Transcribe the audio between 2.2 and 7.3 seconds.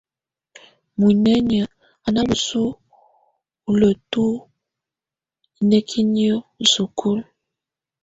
bǝ́su úlutǝ́ ínǝ́kiniǝ́ isúkulu.